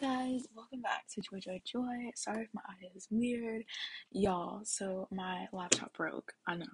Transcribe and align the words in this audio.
guys? 0.00 0.46
Welcome 0.56 0.80
back 0.80 1.04
to 1.14 1.20
Joy 1.20 1.40
Joy 1.40 1.60
Joy. 1.66 2.10
Sorry 2.14 2.44
if 2.44 2.48
my 2.54 2.62
audio 2.70 2.88
is 2.96 3.06
weird, 3.10 3.64
y'all. 4.10 4.60
So 4.64 5.06
my 5.10 5.46
laptop 5.52 5.92
broke. 5.94 6.32
I 6.46 6.54
know, 6.56 6.66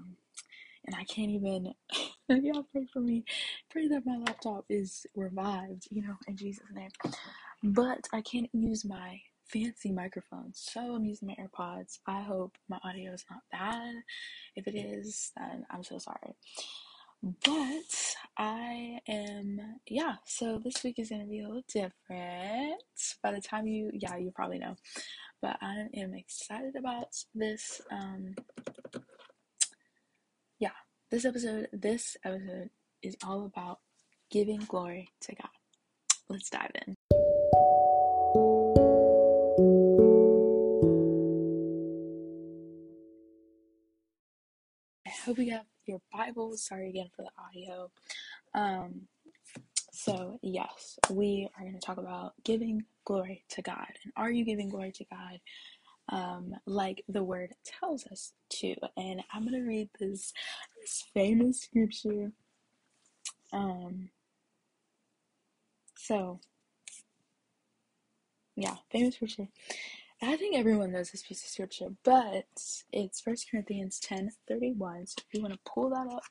and 0.87 0.95
I 0.95 1.03
can't 1.05 1.31
even. 1.31 1.75
y'all 2.29 2.67
pray 2.71 2.87
for 2.93 3.01
me. 3.01 3.25
Pray 3.69 3.89
that 3.89 4.07
my 4.07 4.17
laptop 4.19 4.65
is 4.69 5.07
revived. 5.17 5.89
You 5.91 6.03
know, 6.03 6.15
in 6.29 6.37
Jesus' 6.37 6.63
name. 6.73 6.91
But 7.65 8.07
I 8.13 8.21
can't 8.21 8.49
use 8.53 8.85
my 8.85 9.21
fancy 9.47 9.91
microphone, 9.91 10.53
so 10.53 10.81
I'm 10.95 11.05
using 11.05 11.29
my 11.29 11.35
AirPods. 11.35 11.99
I 12.07 12.23
hope 12.23 12.57
my 12.69 12.79
audio 12.85 13.13
is 13.13 13.25
not 13.29 13.41
bad. 13.51 13.95
If 14.55 14.69
it 14.69 14.77
is, 14.77 15.33
then 15.37 15.67
I'm 15.71 15.83
so 15.83 15.99
sorry. 15.99 16.37
But 17.23 18.17
I 18.39 19.01
am, 19.09 19.81
yeah, 19.89 20.17
so 20.27 20.61
this 20.63 20.85
week 20.85 20.99
is 20.99 21.09
going 21.09 21.23
to 21.23 21.27
be 21.27 21.41
a 21.41 21.47
little 21.49 21.63
different. 21.69 22.83
By 23.23 23.33
the 23.33 23.41
time 23.41 23.67
you, 23.67 23.91
yeah, 23.95 24.17
you 24.17 24.31
probably 24.35 24.59
know. 24.59 24.77
But 25.43 25.57
I 25.61 25.87
am 25.95 26.15
excited 26.15 26.77
about 26.77 27.09
this. 27.35 27.81
Um, 27.91 28.35
yeah, 30.59 30.71
this 31.11 31.25
episode, 31.25 31.69
this 31.73 32.17
episode 32.25 32.71
is 33.03 33.17
all 33.27 33.47
about 33.47 33.81
giving 34.31 34.61
glory 34.61 35.09
to 35.23 35.35
God. 35.35 35.51
Let's 36.29 36.51
dive 36.51 36.71
in. 36.87 36.95
I 45.07 45.11
hope 45.25 45.39
you 45.39 45.53
have 45.53 45.67
your 45.87 46.01
Bible. 46.13 46.57
Sorry 46.57 46.91
again 46.91 47.09
for 47.15 47.23
the 47.23 47.31
audio. 47.43 47.91
Um, 48.55 49.09
so, 49.93 50.39
yes, 50.43 50.99
we 51.11 51.49
are 51.57 51.63
going 51.65 51.79
to 51.79 51.87
talk 51.87 51.99
about 51.99 52.35
giving 52.45 52.85
glory 53.05 53.45
to 53.51 53.63
God. 53.63 53.89
And 54.05 54.13
are 54.17 54.31
you 54.31 54.45
giving 54.45 54.69
glory 54.69 54.93
to 54.93 55.05
God 55.11 55.41
um, 56.11 56.55
like 56.67 57.05
the 57.09 57.25
word 57.25 57.53
tells 57.65 58.07
us 58.07 58.33
to? 58.51 58.75
And 58.97 59.23
I'm 59.33 59.43
going 59.43 59.61
to 59.61 59.69
read 59.69 59.91
this, 59.99 60.33
this 60.81 61.05
famous 61.15 61.63
scripture. 61.63 62.33
Um, 63.53 64.11
so, 65.97 66.41
yeah, 68.57 68.77
famous 68.91 69.17
scripture. 69.17 69.49
I 70.23 70.37
think 70.37 70.57
everyone 70.57 70.93
knows 70.93 71.11
this 71.11 71.23
piece 71.23 71.43
of 71.45 71.51
scripture, 71.51 71.89
but 72.03 72.47
it's 72.91 73.21
First 73.21 73.51
Corinthians 73.51 74.01
10 74.01 74.31
31. 74.49 75.07
So 75.07 75.17
if 75.19 75.35
you 75.35 75.43
want 75.43 75.53
to 75.53 75.61
pull 75.71 75.91
that 75.91 76.11
up 76.11 76.25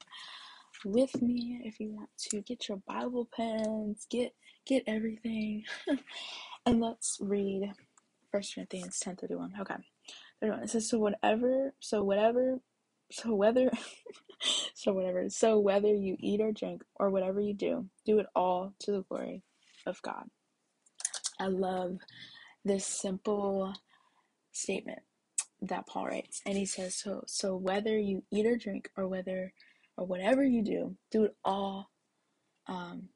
with 0.83 1.21
me, 1.21 1.61
if 1.63 1.79
you 1.79 1.91
want 1.91 2.09
to 2.29 2.41
get 2.41 2.67
your 2.67 2.79
Bible 2.87 3.29
pens, 3.35 4.07
get 4.09 4.33
get 4.65 4.83
everything, 4.87 5.65
and 6.65 6.81
let's 6.81 7.19
read 7.21 7.71
First 8.31 8.55
Corinthians 8.55 8.99
10 8.99 9.17
31. 9.17 9.53
Okay. 9.61 9.75
31. 10.41 10.63
It 10.63 10.69
says, 10.71 10.89
So 10.89 10.97
whatever 10.97 11.73
so 11.79 12.03
whatever 12.03 12.59
so 13.11 13.35
whether 13.35 13.69
so 14.73 14.93
whatever 14.93 15.29
so 15.29 15.59
whether 15.59 15.93
you 15.93 16.17
eat 16.19 16.41
or 16.41 16.51
drink 16.51 16.81
or 16.95 17.11
whatever 17.11 17.39
you 17.39 17.53
do, 17.53 17.85
do 18.03 18.17
it 18.17 18.25
all 18.35 18.73
to 18.79 18.91
the 18.91 19.03
glory 19.03 19.43
of 19.85 20.01
God. 20.01 20.25
I 21.39 21.47
love 21.47 21.99
this 22.65 22.85
simple 22.87 23.75
statement 24.53 24.99
that 25.61 25.87
Paul 25.87 26.07
writes. 26.07 26.41
And 26.45 26.57
he 26.57 26.65
says, 26.65 26.95
So 26.95 27.23
so 27.27 27.55
whether 27.55 27.97
you 27.97 28.23
eat 28.31 28.45
or 28.45 28.57
drink 28.57 28.89
or 28.97 29.07
whether 29.07 29.53
or 29.97 30.05
whatever 30.07 30.43
you 30.43 30.63
do, 30.63 30.95
do 31.11 31.25
it 31.25 31.35
all 31.45 31.91
um, 32.67 33.09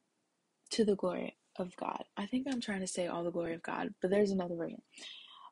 to 0.72 0.86
the 0.86 0.96
glory 0.96 1.38
of 1.58 1.76
God. 1.78 2.04
I 2.18 2.26
think 2.26 2.48
I'm 2.52 2.62
trying 2.62 2.82
to 2.82 2.88
say 2.88 3.08
all 3.08 3.24
the 3.24 3.32
glory 3.32 3.56
of 3.56 3.64
God, 3.64 3.94
but 4.02 4.12
there's 4.12 4.32
another 4.32 4.56
version. 4.56 4.82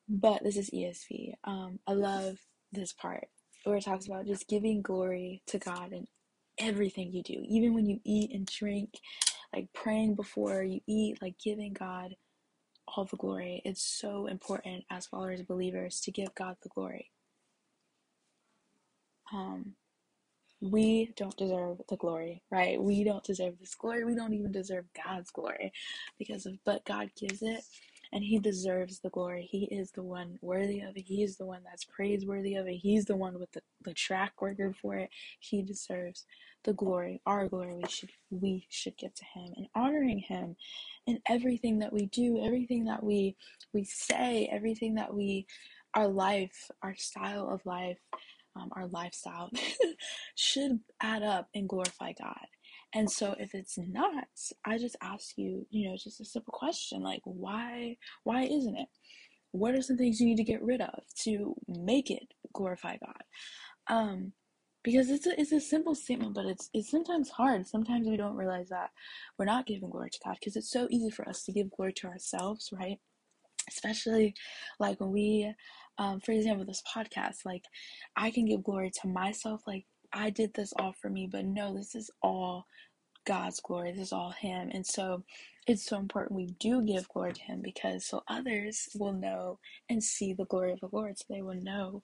But 0.09 0.43
this 0.43 0.57
is 0.57 0.71
ESV. 0.71 1.33
Um, 1.45 1.79
I 1.87 1.93
love 1.93 2.37
this 2.71 2.93
part 2.93 3.27
where 3.65 3.77
it 3.77 3.85
talks 3.85 4.07
about 4.07 4.27
just 4.27 4.47
giving 4.47 4.81
glory 4.81 5.43
to 5.47 5.59
God 5.59 5.93
in 5.93 6.07
everything 6.59 7.11
you 7.13 7.23
do, 7.23 7.43
even 7.47 7.73
when 7.73 7.87
you 7.87 7.99
eat 8.05 8.31
and 8.33 8.45
drink, 8.47 8.95
like 9.53 9.67
praying 9.73 10.15
before 10.15 10.63
you 10.63 10.81
eat, 10.87 11.21
like 11.21 11.35
giving 11.43 11.73
God 11.73 12.15
all 12.87 13.05
the 13.05 13.17
glory. 13.17 13.61
It's 13.65 13.83
so 13.83 14.27
important 14.27 14.85
as 14.89 15.07
followers 15.07 15.41
of 15.41 15.47
believers 15.47 16.01
to 16.01 16.11
give 16.11 16.33
God 16.35 16.57
the 16.63 16.69
glory. 16.69 17.11
Um, 19.33 19.73
we 20.61 21.13
don't 21.15 21.37
deserve 21.37 21.81
the 21.89 21.97
glory, 21.97 22.41
right? 22.51 22.81
We 22.81 23.03
don't 23.03 23.23
deserve 23.23 23.59
this 23.59 23.75
glory. 23.75 24.03
We 24.05 24.15
don't 24.15 24.33
even 24.33 24.51
deserve 24.51 24.85
God's 25.05 25.29
glory 25.29 25.71
because 26.17 26.45
of, 26.47 26.55
but 26.65 26.83
God 26.85 27.11
gives 27.19 27.43
it 27.43 27.63
and 28.11 28.23
He 28.23 28.39
deserves 28.39 28.99
the 28.99 29.09
glory. 29.11 29.43
He 29.43 29.65
is 29.65 29.91
the 29.91 30.01
one 30.01 30.39
worthy 30.41 30.81
of 30.81 30.97
it. 30.97 31.05
He 31.05 31.23
is 31.23 31.37
the 31.37 31.45
one 31.45 31.61
that's 31.63 31.85
praiseworthy 31.85 32.55
of 32.55 32.67
it. 32.67 32.75
He's 32.77 33.05
the 33.05 33.15
one 33.15 33.39
with 33.39 33.51
the, 33.51 33.61
the 33.83 33.93
track 33.93 34.33
record 34.41 34.75
for 34.75 34.95
it. 34.95 35.09
He 35.39 35.61
deserves 35.61 36.25
the 36.67 36.73
glory, 36.73 37.21
our 37.25 37.47
glory. 37.49 37.75
We 37.75 37.89
should 37.89 38.11
we 38.31 38.67
should 38.69 38.97
give 38.97 39.15
to 39.15 39.25
Him 39.25 39.53
and 39.57 39.67
honoring 39.75 40.19
Him 40.19 40.57
in 41.07 41.19
everything 41.27 41.79
that 41.79 41.93
we 41.93 42.07
do, 42.07 42.43
everything 42.45 42.85
that 42.85 43.03
we 43.03 43.37
we 43.73 43.85
say, 43.85 44.49
everything 44.53 44.95
that 44.97 45.15
we 45.15 45.47
our 45.95 46.09
life, 46.09 46.69
our 46.83 46.95
style 46.95 47.49
of 47.49 47.65
life 47.65 47.97
um, 48.57 48.69
our 48.73 48.87
lifestyle 48.87 49.51
should 50.35 50.79
add 51.01 51.23
up 51.23 51.49
and 51.55 51.69
glorify 51.69 52.13
God. 52.13 52.47
And 52.93 53.09
so 53.11 53.35
if 53.39 53.53
it's 53.53 53.77
not, 53.77 54.27
I 54.65 54.77
just 54.77 54.97
ask 55.01 55.37
you, 55.37 55.65
you 55.69 55.89
know, 55.89 55.97
just 55.97 56.21
a 56.21 56.25
simple 56.25 56.53
question 56.53 57.01
like 57.01 57.21
why 57.25 57.97
why 58.23 58.43
isn't 58.43 58.77
it? 58.77 58.87
What 59.51 59.75
are 59.75 59.81
some 59.81 59.97
things 59.97 60.19
you 60.19 60.27
need 60.27 60.37
to 60.37 60.43
get 60.43 60.63
rid 60.63 60.81
of 60.81 61.03
to 61.23 61.55
make 61.67 62.11
it 62.11 62.33
glorify 62.53 62.97
God? 62.97 63.23
Um 63.89 64.33
because 64.87 65.09
it's 65.09 65.27
a, 65.27 65.37
it's 65.37 65.51
a 65.51 65.59
simple 65.59 65.93
statement, 65.93 66.33
but 66.33 66.45
it's 66.45 66.69
it's 66.73 66.89
sometimes 66.89 67.29
hard. 67.29 67.67
Sometimes 67.67 68.07
we 68.07 68.15
don't 68.15 68.37
realize 68.37 68.69
that 68.69 68.91
we're 69.37 69.43
not 69.43 69.65
giving 69.65 69.89
glory 69.89 70.09
to 70.09 70.19
God 70.23 70.37
because 70.39 70.55
it's 70.55 70.71
so 70.71 70.87
easy 70.89 71.09
for 71.09 71.27
us 71.27 71.43
to 71.43 71.51
give 71.51 71.69
glory 71.71 71.91
to 71.91 72.07
ourselves, 72.07 72.69
right? 72.71 72.97
Especially 73.67 74.33
like 74.79 75.01
when 75.01 75.11
we 75.11 75.53
um, 75.97 76.21
for 76.21 76.31
example, 76.31 76.63
this 76.63 76.83
podcast, 76.95 77.39
like 77.43 77.65
I 78.15 78.31
can 78.31 78.45
give 78.45 78.63
glory 78.63 78.89
to 79.01 79.09
myself, 79.09 79.61
like 79.67 79.83
I 80.13 80.29
did 80.29 80.53
this 80.53 80.71
all 80.79 80.93
for 80.93 81.09
me, 81.09 81.27
but 81.29 81.43
no, 81.43 81.75
this 81.75 81.93
is 81.93 82.09
all 82.21 82.65
God's 83.27 83.61
glory. 83.61 83.93
This 83.93 84.07
is 84.09 84.13
all 84.13 84.31
Him. 84.31 84.71
And 84.73 84.87
so 84.87 85.25
it's 85.67 85.85
so 85.85 85.99
important 85.99 86.33
we 86.33 86.47
do 86.59 86.83
give 86.83 87.09
glory 87.09 87.33
to 87.35 87.43
Him 87.43 87.61
because 87.63 88.07
so 88.07 88.23
others 88.29 88.89
will 88.99 89.13
know 89.13 89.59
and 89.89 90.03
see 90.03 90.33
the 90.33 90.45
glory 90.47 90.73
of 90.73 90.81
the 90.81 90.89
Lord. 90.93 91.19
So 91.19 91.25
they 91.29 91.43
will 91.43 91.61
know 91.61 92.03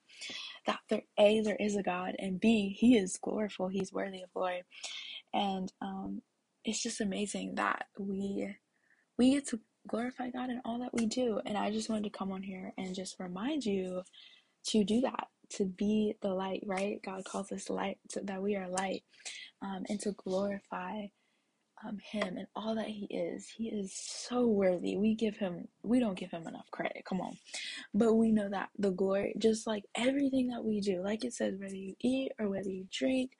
that 0.66 0.80
there, 0.90 1.02
A, 1.18 1.42
there 1.42 1.56
is 1.60 1.76
a 1.76 1.84
God, 1.84 2.16
and 2.20 2.40
B, 2.40 2.76
He 2.78 2.96
is 2.98 3.18
gloriful. 3.22 3.68
He's 3.68 3.92
worthy 3.92 4.22
of 4.22 4.32
glory. 4.34 4.64
And 5.34 5.72
um, 5.82 6.22
it's 6.64 6.82
just 6.82 7.00
amazing 7.02 7.56
that 7.56 7.86
we 7.98 8.56
we 9.18 9.32
get 9.32 9.46
to 9.48 9.60
glorify 9.88 10.30
God 10.30 10.50
in 10.50 10.60
all 10.64 10.80
that 10.80 10.94
we 10.94 11.06
do. 11.06 11.40
And 11.46 11.56
I 11.56 11.70
just 11.70 11.88
wanted 11.88 12.04
to 12.04 12.18
come 12.18 12.32
on 12.32 12.42
here 12.42 12.72
and 12.78 12.94
just 12.94 13.16
remind 13.20 13.64
you 13.64 14.02
to 14.68 14.84
do 14.84 15.00
that, 15.02 15.28
to 15.50 15.64
be 15.64 16.14
the 16.22 16.30
light, 16.34 16.62
right? 16.66 17.00
God 17.04 17.24
calls 17.24 17.52
us 17.52 17.70
light, 17.70 17.98
so 18.10 18.20
that 18.24 18.42
we 18.42 18.56
are 18.56 18.68
light, 18.68 19.04
um, 19.62 19.84
and 19.88 20.00
to 20.00 20.12
glorify 20.12 21.06
um, 21.86 21.98
Him 21.98 22.36
and 22.38 22.46
all 22.56 22.74
that 22.76 22.88
He 22.88 23.06
is. 23.10 23.48
He 23.56 23.68
is 23.68 23.94
so 23.94 24.46
worthy. 24.46 24.96
We 24.96 25.14
give 25.14 25.36
Him, 25.36 25.68
we 25.82 26.00
don't 26.00 26.18
give 26.18 26.30
Him 26.30 26.46
enough 26.46 26.70
credit, 26.70 27.04
come 27.06 27.20
on. 27.20 27.36
But 27.94 28.14
we 28.14 28.32
know 28.32 28.48
that 28.50 28.70
the 28.78 28.90
glory, 28.90 29.34
just 29.38 29.66
like 29.66 29.84
everything 29.94 30.48
that 30.48 30.64
we 30.64 30.80
do, 30.80 31.02
like 31.02 31.24
it 31.24 31.34
says, 31.34 31.54
whether 31.58 31.74
you 31.76 31.94
eat 32.00 32.32
or 32.38 32.48
whether 32.48 32.70
you 32.70 32.86
drink, 32.92 33.32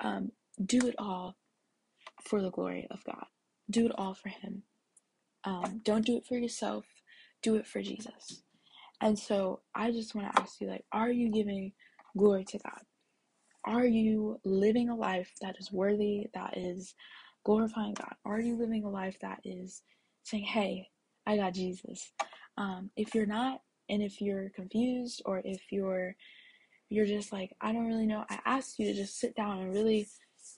um, 0.00 0.32
do 0.64 0.86
it 0.86 0.94
all 0.98 1.36
for 2.24 2.42
the 2.42 2.50
glory 2.50 2.86
of 2.90 3.04
God. 3.04 3.26
Do 3.70 3.86
it 3.86 3.92
all 3.96 4.14
for 4.14 4.30
Him. 4.30 4.64
Um, 5.44 5.80
don't 5.84 6.06
do 6.06 6.16
it 6.16 6.26
for 6.26 6.36
yourself, 6.36 6.86
do 7.42 7.56
it 7.56 7.66
for 7.66 7.82
Jesus. 7.82 8.42
And 9.00 9.18
so 9.18 9.60
I 9.74 9.90
just 9.90 10.14
want 10.14 10.32
to 10.32 10.42
ask 10.42 10.60
you 10.60 10.68
like, 10.68 10.84
are 10.92 11.10
you 11.10 11.30
giving 11.30 11.72
glory 12.16 12.44
to 12.46 12.58
God? 12.58 12.80
Are 13.64 13.86
you 13.86 14.40
living 14.44 14.88
a 14.88 14.96
life 14.96 15.32
that 15.40 15.56
is 15.58 15.70
worthy, 15.70 16.26
that 16.34 16.56
is 16.56 16.94
glorifying 17.44 17.94
God? 17.94 18.14
Are 18.24 18.40
you 18.40 18.56
living 18.56 18.84
a 18.84 18.90
life 18.90 19.18
that 19.20 19.40
is 19.44 19.82
saying, 20.24 20.44
hey, 20.44 20.88
I 21.26 21.36
got 21.36 21.54
Jesus? 21.54 22.12
Um, 22.56 22.90
if 22.96 23.14
you're 23.14 23.26
not, 23.26 23.60
and 23.88 24.02
if 24.02 24.20
you're 24.20 24.50
confused, 24.50 25.22
or 25.24 25.40
if 25.44 25.60
you're 25.70 26.14
you're 26.90 27.06
just 27.06 27.32
like, 27.32 27.54
I 27.60 27.72
don't 27.72 27.86
really 27.86 28.06
know, 28.06 28.24
I 28.30 28.38
ask 28.46 28.78
you 28.78 28.86
to 28.86 28.94
just 28.94 29.20
sit 29.20 29.36
down 29.36 29.58
and 29.58 29.74
really 29.74 30.08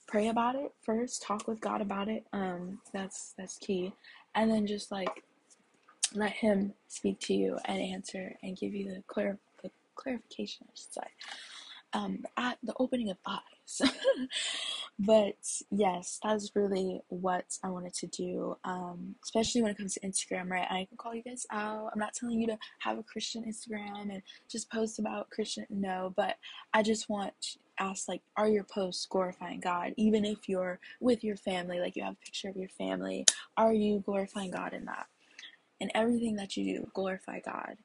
pray 0.07 0.29
about 0.29 0.55
it 0.55 0.71
first, 0.81 1.21
talk 1.21 1.45
with 1.47 1.59
God 1.59 1.81
about 1.81 2.07
it. 2.07 2.25
Um, 2.31 2.79
that's 2.93 3.33
that's 3.37 3.57
key 3.57 3.91
and 4.35 4.49
then 4.49 4.65
just 4.65 4.91
like 4.91 5.23
let 6.13 6.31
him 6.31 6.73
speak 6.87 7.19
to 7.19 7.33
you 7.33 7.57
and 7.65 7.81
answer 7.81 8.35
and 8.43 8.57
give 8.57 8.73
you 8.73 8.85
the 8.85 9.03
clear 9.07 9.37
the 9.63 9.71
clarification 9.95 10.67
I 10.69 10.73
should 10.75 10.93
say 10.93 11.07
um 11.93 12.23
at 12.37 12.57
the 12.63 12.73
opening 12.79 13.09
of 13.09 13.17
eyes 13.25 13.81
but 14.99 15.35
yes, 15.71 16.19
that's 16.23 16.51
really 16.55 17.01
what 17.07 17.45
I 17.63 17.69
wanted 17.69 17.93
to 17.95 18.07
do. 18.07 18.57
Um, 18.63 19.15
especially 19.23 19.61
when 19.61 19.71
it 19.71 19.77
comes 19.77 19.95
to 19.95 19.99
Instagram, 20.01 20.49
right? 20.49 20.67
I 20.69 20.85
can 20.87 20.97
call 20.97 21.15
you 21.15 21.23
guys 21.23 21.45
out. 21.51 21.89
I'm 21.93 21.99
not 21.99 22.13
telling 22.13 22.39
you 22.39 22.47
to 22.47 22.57
have 22.79 22.97
a 22.97 23.03
Christian 23.03 23.43
Instagram 23.43 24.11
and 24.11 24.21
just 24.49 24.71
post 24.71 24.99
about 24.99 25.29
Christian. 25.29 25.65
No, 25.69 26.13
but 26.15 26.35
I 26.73 26.83
just 26.83 27.09
want 27.09 27.33
to 27.41 27.59
ask, 27.79 28.07
like, 28.07 28.21
are 28.37 28.47
your 28.47 28.63
posts 28.63 29.07
glorifying 29.07 29.59
God? 29.59 29.93
Even 29.97 30.23
if 30.23 30.47
you're 30.47 30.79
with 30.99 31.23
your 31.23 31.37
family, 31.37 31.79
like 31.79 31.95
you 31.95 32.03
have 32.03 32.13
a 32.13 32.25
picture 32.25 32.49
of 32.49 32.57
your 32.57 32.69
family, 32.69 33.25
are 33.57 33.73
you 33.73 34.03
glorifying 34.05 34.51
God 34.51 34.73
in 34.73 34.85
that? 34.85 35.07
In 35.81 35.91
everything 35.95 36.37
that 36.37 36.57
you 36.57 36.79
do, 36.79 36.91
glorify 36.95 37.41
God. 37.41 37.77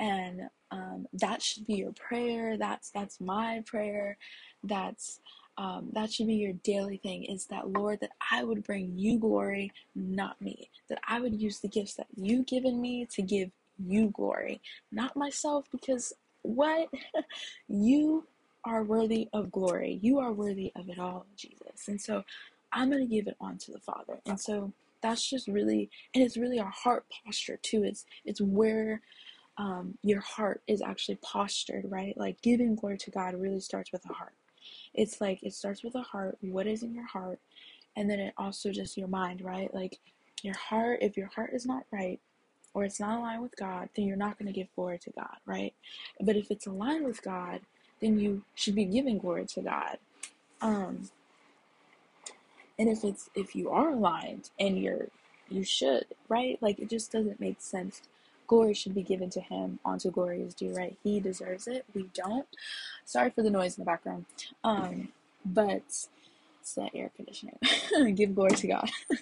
And 0.00 0.42
um, 0.72 1.08
that 1.14 1.42
should 1.42 1.66
be 1.66 1.76
your 1.76 1.92
prayer. 1.94 2.58
That's 2.58 2.90
that's 2.90 3.20
my 3.20 3.64
prayer. 3.66 4.18
That's 4.64 5.20
um, 5.58 5.90
that 5.94 6.12
should 6.12 6.28
be 6.28 6.36
your 6.36 6.54
daily 6.64 6.98
thing 6.98 7.24
is 7.24 7.46
that 7.48 7.68
lord 7.68 8.00
that 8.00 8.12
i 8.32 8.44
would 8.44 8.64
bring 8.64 8.98
you 8.98 9.18
glory 9.20 9.72
not 9.96 10.40
me. 10.42 10.70
That 10.90 11.00
i 11.08 11.20
would 11.20 11.40
use 11.40 11.60
the 11.60 11.68
gifts 11.68 11.94
that 11.96 12.08
you've 12.16 12.46
given 12.46 12.80
me 12.80 13.06
to 13.12 13.22
give 13.22 13.50
you 13.78 14.10
glory. 14.10 14.62
Not 14.92 15.16
myself 15.16 15.66
because 15.72 16.14
what? 16.42 16.88
You 17.68 18.26
are 18.64 18.84
worthy 18.84 19.28
of 19.32 19.52
glory. 19.52 19.98
You 20.02 20.20
are 20.20 20.32
worthy 20.32 20.72
of 20.76 20.88
it 20.90 20.98
all 21.00 21.26
jesus. 21.36 21.88
And 21.88 22.00
so 22.00 22.24
i'm 22.72 22.90
going 22.90 23.06
to 23.08 23.14
give 23.14 23.28
it 23.28 23.36
on 23.40 23.58
to 23.58 23.72
the 23.72 23.80
father. 23.80 24.20
And 24.26 24.40
so 24.40 24.72
that's 25.02 25.28
just 25.28 25.48
really 25.48 25.90
and 26.14 26.22
it's 26.24 26.36
really 26.36 26.58
our 26.60 26.70
heart 26.70 27.06
posture 27.24 27.58
too 27.62 27.82
it's 27.84 28.04
it's 28.24 28.40
where 28.40 29.00
um, 29.60 29.98
your 30.02 30.20
heart 30.20 30.62
is 30.66 30.80
actually 30.80 31.16
postured, 31.16 31.84
right? 31.88 32.16
Like 32.16 32.40
giving 32.40 32.74
glory 32.76 32.96
to 32.98 33.10
God 33.10 33.34
really 33.34 33.60
starts 33.60 33.92
with 33.92 34.08
a 34.08 34.12
heart. 34.14 34.32
It's 34.94 35.20
like 35.20 35.42
it 35.42 35.52
starts 35.52 35.84
with 35.84 35.94
a 35.94 36.02
heart. 36.02 36.38
What 36.40 36.66
is 36.66 36.82
in 36.82 36.94
your 36.94 37.06
heart? 37.06 37.38
And 37.94 38.08
then 38.08 38.20
it 38.20 38.34
also 38.38 38.70
just 38.70 38.96
your 38.96 39.08
mind, 39.08 39.42
right? 39.42 39.72
Like 39.74 39.98
your 40.42 40.56
heart, 40.56 41.00
if 41.02 41.16
your 41.16 41.28
heart 41.28 41.50
is 41.52 41.66
not 41.66 41.84
right 41.92 42.20
or 42.72 42.84
it's 42.84 43.00
not 43.00 43.18
aligned 43.18 43.42
with 43.42 43.56
God, 43.56 43.90
then 43.94 44.06
you're 44.06 44.16
not 44.16 44.38
going 44.38 44.46
to 44.46 44.58
give 44.58 44.74
glory 44.74 44.98
to 45.00 45.10
God, 45.10 45.36
right? 45.44 45.74
But 46.20 46.36
if 46.36 46.50
it's 46.50 46.66
aligned 46.66 47.04
with 47.04 47.22
God, 47.22 47.60
then 48.00 48.18
you 48.18 48.42
should 48.54 48.74
be 48.74 48.86
giving 48.86 49.18
glory 49.18 49.44
to 49.46 49.60
God. 49.60 49.98
Um, 50.62 51.10
and 52.80 52.90
if 52.90 53.04
it's 53.04 53.30
if 53.36 53.56
you 53.56 53.70
are 53.70 53.90
aligned 53.92 54.50
and 54.60 54.82
you're 54.82 55.08
you 55.50 55.64
should 55.64 56.06
right? 56.30 56.58
Like 56.62 56.80
it 56.80 56.90
just 56.90 57.12
doesn't 57.12 57.40
make 57.40 57.62
sense. 57.62 58.02
Glory 58.48 58.74
should 58.74 58.96
be 58.96 59.04
given 59.04 59.30
to 59.32 59.42
him 59.42 59.80
onto 59.86 60.10
glory 60.12 60.42
is 60.42 60.54
due 60.54 60.74
right? 60.76 60.98
He 61.04 61.20
deserves 61.20 61.68
it. 61.68 61.86
We 61.94 62.06
don't. 62.14 62.48
Sorry 63.06 63.30
for 63.30 63.42
the 63.44 63.50
noise 63.50 63.78
in 63.78 63.82
the 63.84 63.86
background. 63.90 64.26
Um 64.64 65.10
but 65.46 65.84
it's 66.60 66.74
that 66.76 66.92
air 66.94 67.12
conditioning. 67.16 67.58
Give 68.16 68.34
glory 68.34 68.56
to 68.56 68.68
god. 68.68 68.90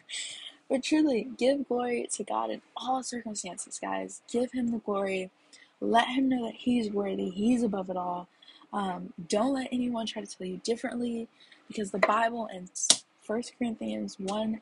But 0.70 0.82
truly 0.84 1.28
give 1.38 1.68
glory 1.68 2.08
to 2.14 2.24
god 2.24 2.50
in 2.50 2.62
all 2.76 3.02
circumstances 3.04 3.78
guys. 3.80 4.22
Give 4.32 4.52
him 4.52 4.72
the 4.72 4.80
glory. 4.80 5.30
Let 5.80 6.08
him 6.08 6.28
know 6.28 6.46
that 6.46 6.56
he's 6.56 6.90
worthy. 6.92 7.30
He's 7.30 7.62
above 7.64 7.90
it 7.90 7.96
all. 7.96 8.28
Um, 8.72 9.14
don't 9.28 9.54
let 9.54 9.68
anyone 9.72 10.06
try 10.06 10.22
to 10.24 10.28
tell 10.38 10.46
you 10.46 10.58
differently 10.64 11.28
because 11.68 11.92
the 11.92 12.00
bible 12.00 12.48
and 12.52 12.70
1 13.28 13.42
Corinthians 13.58 14.18
1, 14.18 14.60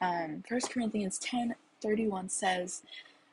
um, 0.00 0.44
1 0.48 0.60
Corinthians 0.70 1.18
10 1.18 1.54
31 1.82 2.28
says, 2.30 2.82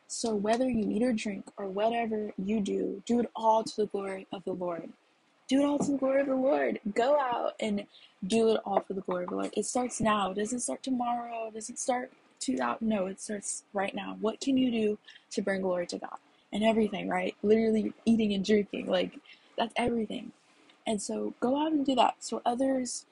So 0.08 0.36
whether 0.36 0.69
you 0.69 0.90
eat 0.92 1.04
or 1.04 1.14
drink 1.14 1.46
or 1.58 1.68
whatever 1.68 2.31
you 2.38 2.62
do, 2.62 3.02
do 3.06 3.22
it 3.22 3.31
all 3.36 3.64
to 3.64 3.75
the 3.78 3.88
glory 3.88 4.28
of 4.34 4.44
the 4.44 4.54
Lord. 4.54 4.90
Do 5.48 5.62
it 5.62 5.66
all 5.66 5.80
to 5.80 5.92
the 5.94 5.98
glory 5.98 6.22
of 6.22 6.28
the 6.28 6.36
Lord. 6.36 6.80
Go 6.94 7.18
out 7.19 7.54
and 7.62 7.86
do 8.25 8.52
it 8.52 8.62
all 8.66 8.81
for 8.81 8.94
the 8.94 9.02
glory 9.02 9.24
of 9.24 9.30
the 9.30 9.36
Lord. 9.38 9.52
It 9.56 9.66
starts 9.66 10.02
now. 10.02 10.31
It 10.31 10.36
doesn't 10.36 10.60
start 10.60 10.84
tomorrow. 10.84 11.48
It 11.48 11.54
doesn't 11.54 11.80
start 11.80 12.12
to 12.42 12.60
out. 12.60 12.81
No, 12.81 13.06
it 13.06 13.22
starts 13.22 13.64
right 13.74 13.96
now. 13.96 14.18
What 14.19 14.42
can 14.42 14.58
you 14.58 14.72
do 14.72 14.98
to 15.31 15.42
bring 15.42 15.62
glory 15.62 15.88
to 15.88 16.00
God? 16.00 16.18
And 16.52 16.64
everything, 16.64 17.08
right? 17.08 17.36
Literally 17.44 17.94
eating 18.06 18.34
and 18.34 18.44
drinking. 18.44 18.88
Like, 18.88 19.19
that's 19.58 19.74
everything. 19.78 20.34
And 20.86 21.02
so 21.02 21.34
go 21.40 21.62
out 21.62 21.72
and 21.72 21.86
do 21.86 21.96
that 21.96 22.16
so 22.19 22.42
others 22.46 23.06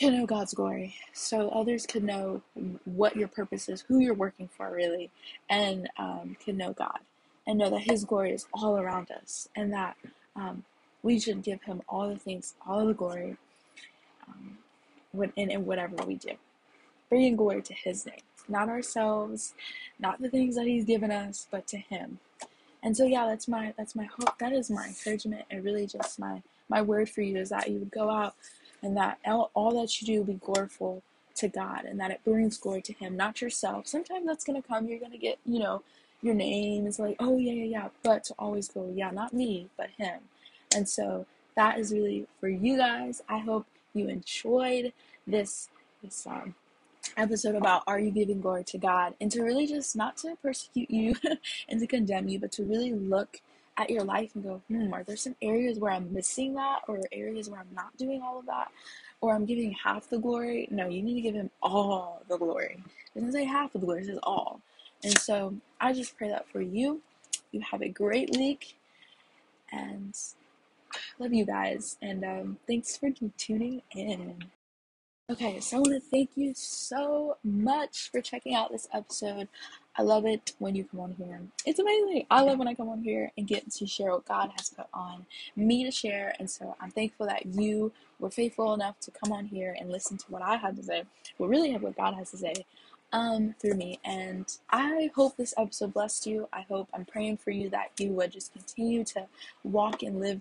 can 0.00 0.18
know 0.18 0.26
God's 0.26 0.54
glory, 0.54 0.96
so 1.12 1.50
others 1.50 1.86
can 1.86 2.06
know 2.06 2.42
what 2.86 3.16
your 3.16 3.28
purpose 3.28 3.68
is, 3.68 3.82
who 3.82 4.00
you're 4.00 4.14
working 4.14 4.48
for, 4.48 4.72
really, 4.72 5.10
and 5.50 5.90
um, 5.98 6.38
can 6.42 6.56
know 6.56 6.72
God 6.72 7.00
and 7.46 7.58
know 7.58 7.68
that 7.68 7.82
His 7.82 8.04
glory 8.04 8.32
is 8.32 8.46
all 8.54 8.78
around 8.78 9.10
us, 9.10 9.48
and 9.54 9.72
that 9.74 9.96
um, 10.34 10.64
we 11.02 11.20
should 11.20 11.42
give 11.42 11.62
Him 11.62 11.82
all 11.86 12.08
the 12.08 12.18
things, 12.18 12.54
all 12.66 12.86
the 12.86 12.94
glory, 12.94 13.36
um, 14.26 14.56
when, 15.12 15.34
in, 15.36 15.50
in 15.50 15.66
whatever 15.66 15.96
we 16.06 16.14
do, 16.14 16.32
bringing 17.10 17.36
glory 17.36 17.60
to 17.60 17.74
His 17.74 18.06
name, 18.06 18.22
not 18.48 18.70
ourselves, 18.70 19.52
not 19.98 20.22
the 20.22 20.30
things 20.30 20.56
that 20.56 20.66
He's 20.66 20.86
given 20.86 21.10
us, 21.10 21.46
but 21.50 21.66
to 21.68 21.76
Him. 21.76 22.20
And 22.82 22.96
so, 22.96 23.04
yeah, 23.04 23.26
that's 23.26 23.48
my 23.48 23.74
that's 23.76 23.94
my 23.94 24.04
hope. 24.04 24.38
That 24.38 24.54
is 24.54 24.70
my 24.70 24.86
encouragement, 24.86 25.44
and 25.50 25.62
really 25.62 25.86
just 25.86 26.18
my 26.18 26.42
my 26.70 26.80
word 26.80 27.10
for 27.10 27.20
you 27.20 27.36
is 27.36 27.50
that 27.50 27.70
you 27.70 27.80
would 27.80 27.90
go 27.90 28.08
out 28.08 28.34
and 28.82 28.96
that 28.96 29.18
all 29.26 29.80
that 29.80 30.00
you 30.00 30.06
do 30.06 30.24
be 30.24 30.34
gloriful 30.34 31.02
to 31.36 31.48
God 31.48 31.84
and 31.84 31.98
that 32.00 32.10
it 32.10 32.20
brings 32.24 32.58
glory 32.58 32.82
to 32.82 32.92
Him, 32.92 33.16
not 33.16 33.40
yourself. 33.40 33.86
Sometimes 33.86 34.26
that's 34.26 34.44
going 34.44 34.60
to 34.60 34.66
come, 34.66 34.86
you're 34.86 34.98
going 34.98 35.12
to 35.12 35.18
get, 35.18 35.38
you 35.44 35.58
know, 35.58 35.82
your 36.22 36.34
name 36.34 36.86
is 36.86 36.98
like, 36.98 37.16
oh, 37.18 37.38
yeah, 37.38 37.52
yeah, 37.52 37.64
yeah, 37.64 37.88
but 38.02 38.24
to 38.24 38.34
always 38.38 38.68
go, 38.68 38.90
yeah, 38.94 39.10
not 39.10 39.32
me, 39.32 39.68
but 39.76 39.90
Him. 39.96 40.20
And 40.74 40.88
so 40.88 41.26
that 41.56 41.78
is 41.78 41.92
really 41.92 42.26
for 42.40 42.48
you 42.48 42.76
guys. 42.76 43.22
I 43.28 43.38
hope 43.38 43.66
you 43.94 44.08
enjoyed 44.08 44.92
this, 45.26 45.68
this, 46.02 46.26
um, 46.26 46.54
episode 47.16 47.54
about 47.54 47.82
are 47.86 47.98
you 47.98 48.10
giving 48.10 48.40
glory 48.40 48.64
to 48.64 48.78
God 48.78 49.14
and 49.20 49.30
to 49.32 49.42
really 49.42 49.66
just 49.66 49.96
not 49.96 50.16
to 50.18 50.36
persecute 50.42 50.90
you 50.90 51.16
and 51.68 51.80
to 51.80 51.86
condemn 51.86 52.28
you, 52.28 52.38
but 52.38 52.52
to 52.52 52.62
really 52.62 52.92
look 52.92 53.40
at 53.80 53.90
your 53.90 54.04
life 54.04 54.32
and 54.34 54.44
go, 54.44 54.62
hmm, 54.68 54.94
are 54.94 55.04
there 55.04 55.16
some 55.16 55.36
areas 55.42 55.78
where 55.78 55.92
I'm 55.92 56.12
missing 56.12 56.54
that 56.54 56.82
or 56.88 57.00
areas 57.12 57.50
where 57.50 57.60
I'm 57.60 57.74
not 57.74 57.96
doing 57.98 58.22
all 58.22 58.38
of 58.40 58.46
that? 58.46 58.70
Or 59.22 59.34
I'm 59.34 59.46
giving 59.46 59.72
half 59.72 60.10
the 60.10 60.18
glory? 60.18 60.68
No, 60.70 60.88
you 60.88 61.02
need 61.02 61.14
to 61.16 61.22
give 61.22 61.34
him 61.34 61.50
all 61.62 62.22
the 62.28 62.38
glory. 62.38 62.82
It 63.14 63.20
doesn't 63.20 63.32
say 63.32 63.44
half 63.44 63.74
of 63.74 63.82
the 63.82 63.86
glory, 63.86 64.02
it 64.02 64.06
says 64.06 64.20
all. 64.22 64.60
And 65.04 65.18
so 65.18 65.56
I 65.80 65.94
just 65.94 66.16
pray 66.18 66.28
that 66.28 66.48
for 66.50 66.62
you. 66.62 67.02
You 67.52 67.62
have 67.62 67.82
a 67.82 67.88
great 67.88 68.36
week 68.36 68.76
and 69.72 70.14
love 71.18 71.34
you 71.34 71.46
guys. 71.46 71.98
And 72.02 72.24
um, 72.24 72.58
thanks 72.66 72.96
for 72.96 73.10
tuning 73.38 73.82
in. 73.92 74.44
Okay, 75.30 75.60
so 75.60 75.76
I 75.76 75.78
want 75.78 75.92
to 75.92 76.00
thank 76.00 76.30
you 76.34 76.52
so 76.56 77.36
much 77.44 78.10
for 78.10 78.20
checking 78.20 78.56
out 78.56 78.72
this 78.72 78.88
episode. 78.92 79.46
I 79.96 80.02
love 80.02 80.26
it 80.26 80.54
when 80.58 80.74
you 80.74 80.82
come 80.82 80.98
on 80.98 81.12
here. 81.12 81.40
It's 81.64 81.78
amazing. 81.78 82.26
I 82.32 82.40
love 82.40 82.58
when 82.58 82.66
I 82.66 82.74
come 82.74 82.88
on 82.88 83.00
here 83.00 83.30
and 83.38 83.46
get 83.46 83.70
to 83.70 83.86
share 83.86 84.10
what 84.10 84.24
God 84.24 84.50
has 84.56 84.70
put 84.70 84.88
on 84.92 85.24
me 85.54 85.84
to 85.84 85.92
share. 85.92 86.34
And 86.40 86.50
so 86.50 86.74
I'm 86.80 86.90
thankful 86.90 87.26
that 87.26 87.46
you 87.46 87.92
were 88.18 88.30
faithful 88.30 88.74
enough 88.74 88.98
to 89.02 89.12
come 89.12 89.32
on 89.32 89.44
here 89.44 89.76
and 89.78 89.88
listen 89.88 90.16
to 90.16 90.24
what 90.30 90.42
I 90.42 90.56
have 90.56 90.74
to 90.74 90.82
say, 90.82 91.04
well, 91.38 91.48
really 91.48 91.70
have 91.70 91.82
what 91.82 91.96
God 91.96 92.14
has 92.14 92.32
to 92.32 92.36
say 92.36 92.54
um, 93.12 93.54
through 93.60 93.74
me. 93.74 94.00
And 94.04 94.46
I 94.70 95.12
hope 95.14 95.36
this 95.36 95.54
episode 95.56 95.94
blessed 95.94 96.26
you. 96.26 96.48
I 96.52 96.62
hope 96.62 96.88
I'm 96.92 97.04
praying 97.04 97.36
for 97.36 97.52
you 97.52 97.70
that 97.70 97.92
you 98.00 98.08
would 98.14 98.32
just 98.32 98.52
continue 98.52 99.04
to 99.04 99.26
walk 99.62 100.02
and 100.02 100.18
live 100.18 100.40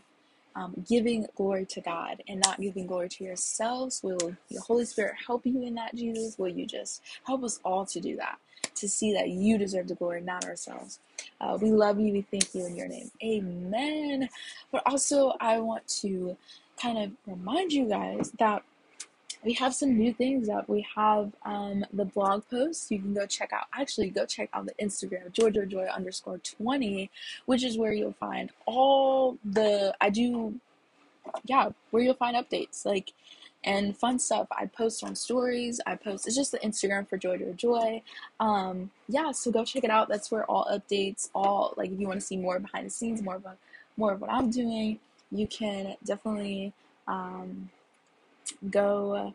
um, 0.60 0.86
giving 0.88 1.28
glory 1.36 1.66
to 1.68 1.82
God 1.82 2.24
and 2.28 2.42
not 2.46 2.60
giving 2.62 2.88
glory 2.88 3.10
to 3.10 3.24
yourselves. 3.24 4.02
Will 4.04 4.36
the 4.52 4.62
Holy 4.62 4.86
Spirit 4.86 5.16
help 5.26 5.46
you 5.46 5.64
in 5.64 5.76
that, 5.76 5.96
Jesus? 5.96 6.38
Will 6.38 6.50
you 6.50 6.68
just 6.68 7.02
help 7.26 7.44
us 7.44 7.60
all 7.66 7.86
to 7.88 8.02
do 8.02 8.18
that? 8.18 8.40
To 8.76 8.90
see 8.90 9.14
that 9.14 9.30
you 9.30 9.58
deserve 9.58 9.88
the 9.88 9.96
glory, 9.96 10.22
not 10.22 10.46
ourselves. 10.46 11.00
Uh, 11.42 11.58
we 11.62 11.72
love 11.72 12.00
you. 12.00 12.14
We 12.14 12.24
thank 12.24 12.54
you 12.56 12.66
in 12.66 12.76
your 12.76 12.90
name. 12.90 13.12
Amen. 13.24 14.30
But 14.72 14.84
also, 14.86 15.34
I 15.42 15.60
want 15.60 15.88
to 16.02 16.38
kind 16.82 16.98
of 17.00 17.12
remind 17.28 17.74
you 17.74 17.88
guys 17.88 18.32
that 18.40 18.64
we 19.44 19.54
have 19.54 19.74
some 19.74 19.98
new 19.98 20.14
things 20.14 20.50
up. 20.50 20.68
We 20.68 20.86
have 20.96 21.32
um, 21.44 21.86
the 21.94 22.06
blog 22.06 22.44
posts 22.50 22.92
you 22.92 23.00
can 23.00 23.14
go 23.14 23.26
check 23.26 23.54
out. 23.54 23.68
Actually, 23.74 24.10
go 24.10 24.26
check 24.26 24.50
out 24.54 24.66
the 24.66 24.74
Instagram, 24.84 25.32
joy 25.32 25.86
underscore 25.86 26.40
20, 26.40 27.10
which 27.46 27.64
is 27.64 27.78
where 27.78 27.94
you'll 27.94 28.14
find 28.14 28.52
all 28.66 29.38
the, 29.46 29.96
I 30.02 30.10
do, 30.10 30.60
yeah, 31.46 31.70
where 31.92 32.04
you'll 32.04 32.16
find 32.16 32.36
updates 32.36 32.86
like 32.86 33.14
and 33.64 33.96
fun 33.98 34.20
stuff. 34.20 34.48
I 34.52 34.66
post 34.66 35.04
on 35.04 35.16
stories. 35.16 35.80
I 35.86 35.96
post, 35.96 36.28
it's 36.28 36.36
just 36.36 36.52
the 36.52 36.60
Instagram 36.60 37.08
for 37.08 37.18
Joy 37.18 37.38
Joy. 37.56 38.02
Um, 38.40 38.92
yeah, 39.08 39.32
so 39.32 39.52
go 39.52 39.64
check 39.66 39.84
it 39.84 39.90
out. 39.90 40.10
That's 40.10 40.32
where 40.32 40.46
all 40.46 40.66
updates, 40.72 41.30
all, 41.34 41.74
like 41.78 41.92
if 41.92 42.00
you 42.00 42.08
want 42.08 42.20
to 42.20 42.26
see 42.26 42.38
more 42.38 42.60
behind 42.60 42.86
the 42.86 42.90
scenes, 42.90 43.22
more 43.22 43.36
of, 43.36 43.46
a, 43.46 43.56
more 43.98 44.14
of 44.14 44.22
what 44.22 44.32
I'm 44.32 44.50
doing, 44.50 45.00
you 45.32 45.48
can 45.48 45.96
definitely, 46.04 46.74
um, 47.08 47.70
go 48.70 49.34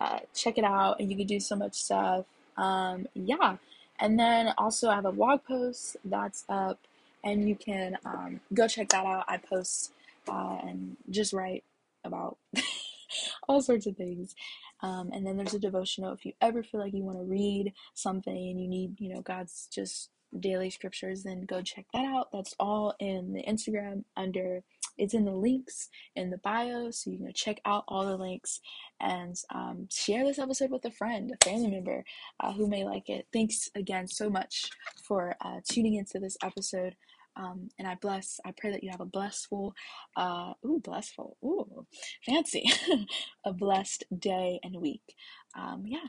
uh, 0.00 0.18
check 0.34 0.58
it 0.58 0.64
out 0.64 0.98
and 1.00 1.10
you 1.10 1.16
can 1.16 1.26
do 1.26 1.40
so 1.40 1.56
much 1.56 1.74
stuff. 1.74 2.24
Um, 2.56 3.06
yeah. 3.14 3.56
And 4.00 4.18
then 4.18 4.52
also 4.58 4.90
i 4.90 4.94
have 4.96 5.04
a 5.04 5.12
blog 5.12 5.44
post 5.44 5.96
that's 6.04 6.44
up 6.48 6.78
and 7.22 7.48
you 7.48 7.54
can 7.54 7.96
um, 8.04 8.40
go 8.52 8.66
check 8.68 8.88
that 8.90 9.06
out. 9.06 9.24
I 9.28 9.38
post 9.38 9.92
uh, 10.28 10.58
and 10.62 10.96
just 11.10 11.32
write 11.32 11.64
about 12.04 12.36
all 13.48 13.62
sorts 13.62 13.86
of 13.86 13.96
things. 13.96 14.34
Um, 14.80 15.10
and 15.12 15.26
then 15.26 15.36
there's 15.36 15.54
a 15.54 15.58
devotional 15.58 16.12
if 16.12 16.26
you 16.26 16.32
ever 16.40 16.62
feel 16.62 16.80
like 16.80 16.92
you 16.92 17.04
want 17.04 17.18
to 17.18 17.24
read 17.24 17.72
something 17.94 18.36
and 18.36 18.60
you 18.60 18.68
need, 18.68 19.00
you 19.00 19.14
know, 19.14 19.22
God's 19.22 19.68
just 19.72 20.10
daily 20.38 20.70
scriptures, 20.70 21.22
then 21.22 21.42
go 21.42 21.62
check 21.62 21.86
that 21.92 22.04
out. 22.04 22.28
That's 22.32 22.54
all 22.58 22.94
in 22.98 23.32
the 23.32 23.44
Instagram 23.44 24.04
under 24.16 24.62
it's 24.96 25.14
in 25.14 25.24
the 25.24 25.32
links 25.32 25.88
in 26.14 26.30
the 26.30 26.38
bio, 26.38 26.90
so 26.90 27.10
you 27.10 27.18
can 27.18 27.32
check 27.32 27.60
out 27.64 27.84
all 27.88 28.06
the 28.06 28.16
links 28.16 28.60
and 29.00 29.36
um, 29.52 29.88
share 29.90 30.24
this 30.24 30.38
episode 30.38 30.70
with 30.70 30.84
a 30.84 30.90
friend, 30.90 31.32
a 31.32 31.44
family 31.44 31.70
member 31.70 32.04
uh, 32.40 32.52
who 32.52 32.68
may 32.68 32.84
like 32.84 33.08
it. 33.08 33.26
Thanks 33.32 33.68
again 33.74 34.06
so 34.06 34.30
much 34.30 34.70
for 35.06 35.34
uh, 35.40 35.60
tuning 35.68 35.94
into 35.94 36.20
this 36.20 36.36
episode. 36.42 36.94
Um, 37.36 37.70
and 37.80 37.88
I 37.88 37.96
bless, 37.96 38.38
I 38.44 38.52
pray 38.56 38.70
that 38.70 38.84
you 38.84 38.90
have 38.92 39.00
a 39.00 39.06
blissful, 39.06 39.74
uh, 40.16 40.52
ooh, 40.64 40.80
blessful, 40.82 41.36
ooh, 41.44 41.84
fancy, 42.24 42.70
a 43.44 43.52
blessed 43.52 44.04
day 44.16 44.60
and 44.62 44.80
week. 44.80 45.16
Um, 45.58 45.82
yeah. 45.84 46.06